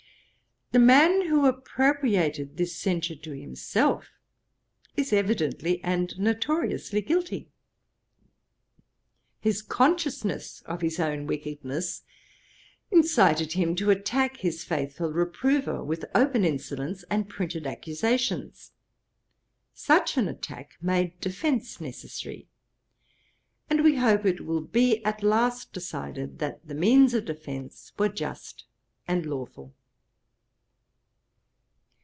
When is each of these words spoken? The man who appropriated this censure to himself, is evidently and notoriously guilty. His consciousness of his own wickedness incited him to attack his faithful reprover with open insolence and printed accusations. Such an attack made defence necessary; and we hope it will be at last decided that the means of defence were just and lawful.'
The 0.73 0.79
man 0.79 1.25
who 1.27 1.47
appropriated 1.47 2.55
this 2.55 2.77
censure 2.77 3.17
to 3.17 3.31
himself, 3.37 4.07
is 4.95 5.11
evidently 5.11 5.83
and 5.83 6.17
notoriously 6.17 7.01
guilty. 7.01 7.49
His 9.41 9.61
consciousness 9.61 10.61
of 10.65 10.79
his 10.79 10.97
own 10.97 11.27
wickedness 11.27 12.03
incited 12.89 13.51
him 13.51 13.75
to 13.75 13.89
attack 13.91 14.37
his 14.37 14.63
faithful 14.63 15.11
reprover 15.11 15.83
with 15.83 16.05
open 16.15 16.45
insolence 16.45 17.03
and 17.09 17.27
printed 17.27 17.67
accusations. 17.67 18.71
Such 19.73 20.15
an 20.15 20.29
attack 20.29 20.77
made 20.81 21.19
defence 21.19 21.81
necessary; 21.81 22.47
and 23.69 23.83
we 23.83 23.97
hope 23.97 24.25
it 24.25 24.45
will 24.45 24.61
be 24.61 25.03
at 25.03 25.21
last 25.21 25.73
decided 25.73 26.39
that 26.39 26.65
the 26.65 26.75
means 26.75 27.13
of 27.13 27.25
defence 27.25 27.91
were 27.99 28.07
just 28.07 28.63
and 29.05 29.25
lawful.' 29.25 29.75